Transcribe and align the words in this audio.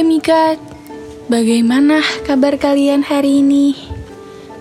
Demikat, 0.00 0.56
bagaimana 1.26 2.00
kabar 2.22 2.54
kalian 2.54 3.02
hari 3.02 3.42
ini? 3.42 3.74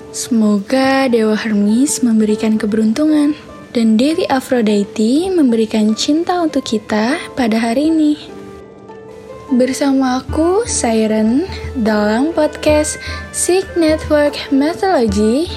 Semoga 0.09 1.05
Dewa 1.05 1.37
Hermes 1.37 2.01
memberikan 2.01 2.57
keberuntungan 2.57 3.37
dan 3.71 3.93
Dewi 3.93 4.25
Aphrodite 4.25 5.31
memberikan 5.31 5.95
cinta 5.95 6.41
untuk 6.41 6.65
kita 6.65 7.21
pada 7.37 7.55
hari 7.55 7.93
ini. 7.93 8.19
Bersama 9.53 10.19
aku, 10.19 10.67
Siren, 10.67 11.47
dalam 11.77 12.35
podcast 12.35 12.99
Sig 13.31 13.69
Network 13.77 14.35
Mythology, 14.49 15.47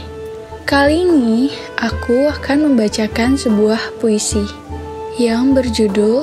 kali 0.69 1.09
ini 1.09 1.51
aku 1.81 2.29
akan 2.29 2.71
membacakan 2.71 3.35
sebuah 3.35 3.99
puisi 3.99 4.47
yang 5.19 5.57
berjudul 5.57 6.23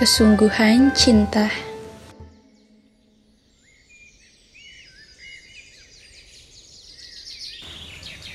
Kesungguhan 0.00 0.90
Cinta. 0.96 1.69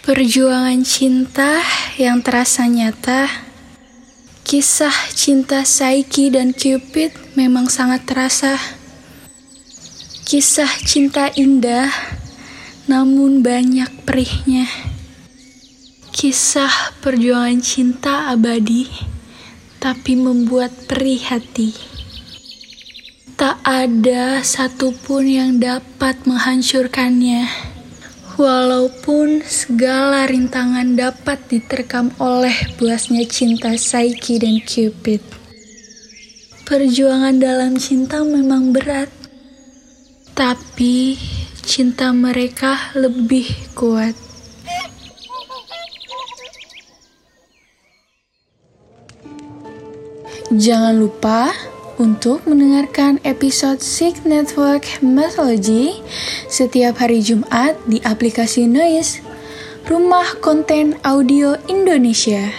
Perjuangan 0.06 0.86
cinta 0.86 1.66
yang 1.98 2.22
terasa 2.22 2.70
nyata. 2.70 3.26
Kisah 4.46 4.94
cinta 5.18 5.66
Saiki 5.66 6.30
dan 6.30 6.54
Cupid 6.54 7.34
memang 7.34 7.66
sangat 7.66 8.06
terasa. 8.06 8.54
Kisah 10.30 10.70
cinta 10.86 11.34
indah, 11.34 11.90
namun 12.86 13.42
banyak 13.42 14.06
perihnya. 14.06 14.70
Kisah 16.14 16.94
perjuangan 17.02 17.58
cinta 17.66 18.30
abadi, 18.30 18.86
tapi 19.82 20.14
membuat 20.14 20.70
perih 20.86 21.34
hati. 21.34 21.74
Tak 23.34 23.58
ada 23.66 24.46
satupun 24.46 25.26
yang 25.26 25.58
dapat 25.58 26.30
menghancurkannya. 26.30 27.74
Walaupun 28.36 29.48
segala 29.48 30.28
rintangan 30.28 31.00
dapat 31.00 31.40
diterkam 31.48 32.12
oleh 32.20 32.68
buasnya 32.76 33.24
cinta 33.32 33.72
Saiki 33.80 34.36
dan 34.44 34.60
Cupid. 34.60 35.24
Perjuangan 36.68 37.40
dalam 37.40 37.80
cinta 37.80 38.28
memang 38.28 38.76
berat, 38.76 39.08
tapi 40.36 41.16
cinta 41.64 42.12
mereka 42.12 42.92
lebih 42.92 43.48
kuat. 43.72 44.20
Jangan 50.52 50.92
lupa 51.00 51.56
untuk 52.02 52.44
mendengarkan 52.48 53.20
episode 53.24 53.80
Sig 53.80 54.20
Network 54.28 55.00
Mythology 55.00 56.04
setiap 56.48 57.00
hari 57.00 57.24
Jumat 57.24 57.80
di 57.88 58.04
aplikasi 58.04 58.68
Noise, 58.68 59.24
Rumah 59.88 60.40
Konten 60.44 61.00
Audio 61.06 61.56
Indonesia. 61.72 62.52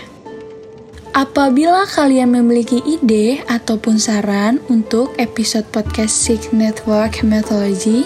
Apabila 1.16 1.88
kalian 1.88 2.36
memiliki 2.36 2.84
ide 2.84 3.40
ataupun 3.48 3.96
saran 3.96 4.60
untuk 4.68 5.16
episode 5.16 5.64
podcast 5.72 6.12
Sig 6.12 6.52
Network 6.52 7.24
Mythology, 7.24 8.04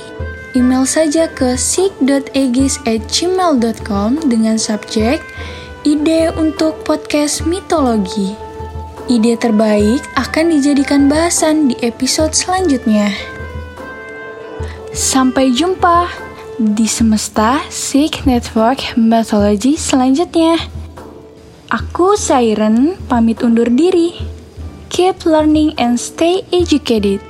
email 0.55 0.87
saja 0.87 1.27
ke 1.27 1.59
sig.egis@gmail.com 1.59 4.11
dengan 4.31 4.55
subjek 4.59 5.19
ide 5.83 6.31
untuk 6.39 6.87
podcast 6.87 7.43
mitologi. 7.51 8.50
Ide 9.11 9.35
terbaik 9.35 10.07
akan 10.15 10.55
dijadikan 10.55 11.11
bahasan 11.11 11.67
di 11.67 11.75
episode 11.83 12.31
selanjutnya. 12.31 13.11
Sampai 14.95 15.51
jumpa 15.51 16.07
di 16.63 16.87
semesta 16.87 17.59
Sig 17.75 18.23
Network 18.23 18.95
Mythology 18.95 19.75
selanjutnya. 19.75 20.63
Aku 21.75 22.15
Siren 22.15 22.95
pamit 23.11 23.43
undur 23.43 23.67
diri. 23.67 24.15
Keep 24.95 25.27
learning 25.27 25.75
and 25.75 25.99
stay 25.99 26.47
educated. 26.55 27.30